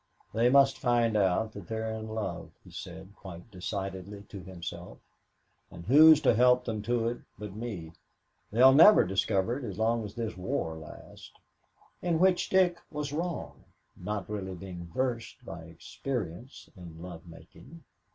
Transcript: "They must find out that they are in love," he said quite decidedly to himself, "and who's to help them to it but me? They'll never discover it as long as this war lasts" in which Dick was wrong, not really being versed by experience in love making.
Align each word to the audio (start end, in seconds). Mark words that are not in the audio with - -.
"They 0.33 0.49
must 0.49 0.79
find 0.79 1.15
out 1.15 1.53
that 1.53 1.67
they 1.67 1.75
are 1.77 1.91
in 1.91 2.07
love," 2.07 2.49
he 2.63 2.71
said 2.71 3.13
quite 3.15 3.51
decidedly 3.51 4.23
to 4.29 4.41
himself, 4.41 4.97
"and 5.69 5.85
who's 5.85 6.19
to 6.21 6.33
help 6.33 6.65
them 6.65 6.81
to 6.89 7.07
it 7.07 7.19
but 7.37 7.55
me? 7.55 7.91
They'll 8.51 8.73
never 8.73 9.03
discover 9.05 9.59
it 9.59 9.63
as 9.63 9.77
long 9.77 10.03
as 10.03 10.15
this 10.15 10.35
war 10.35 10.75
lasts" 10.75 11.31
in 12.01 12.17
which 12.17 12.49
Dick 12.49 12.79
was 12.89 13.13
wrong, 13.13 13.63
not 13.95 14.27
really 14.27 14.55
being 14.55 14.87
versed 14.91 15.45
by 15.45 15.65
experience 15.65 16.67
in 16.75 16.99
love 16.99 17.27
making. 17.27 17.83